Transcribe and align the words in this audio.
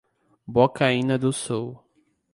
Bocaina 0.47 1.15
do 1.19 1.31
Sul 1.31 1.75